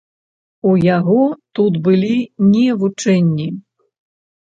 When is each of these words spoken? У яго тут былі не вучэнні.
У 0.69 0.71
яго 0.85 1.19
тут 1.61 1.79
былі 1.91 2.15
не 2.51 2.67
вучэнні. 2.83 3.51